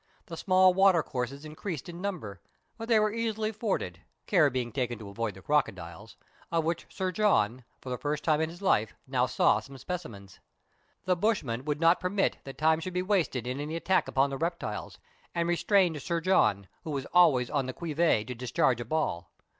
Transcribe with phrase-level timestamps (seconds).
[0.25, 2.41] The small water courses increased in number,
[2.75, 6.15] but they were easily forded, care being taken to avoid the crocodiles,
[6.51, 10.39] of which Sir John, for the first time in his life, now saw some specimens.
[11.05, 14.37] The bushman would not permit that time should be wasted in any attack upon the
[14.37, 14.97] reptiles,
[15.35, 19.29] and restrained Sir John, who was always on the qui vive to discharge a ball.